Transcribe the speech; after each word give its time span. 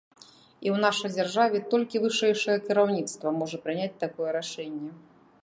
І 0.19 0.67
ў 0.69 0.79
нашай 0.85 1.11
дзяржаве 1.17 1.61
толькі 1.73 2.01
вышэйшае 2.07 2.57
кіраўніцтва 2.67 3.35
можа 3.39 3.57
прыняць 3.67 3.95
такое 4.07 4.29
рашэнне. 4.39 4.91